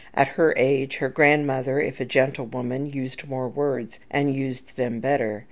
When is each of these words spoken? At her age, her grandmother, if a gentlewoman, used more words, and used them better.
At 0.15 0.29
her 0.29 0.55
age, 0.57 0.95
her 0.97 1.09
grandmother, 1.09 1.79
if 1.79 1.99
a 1.99 2.05
gentlewoman, 2.05 2.87
used 2.87 3.27
more 3.29 3.47
words, 3.47 3.99
and 4.09 4.33
used 4.33 4.75
them 4.75 4.99
better. 4.99 5.39